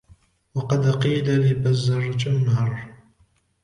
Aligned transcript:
وَقَدْ 0.55 0.91
قِيلَ 1.03 1.35
لِبَزَرْجَمْهَرَ 1.39 2.87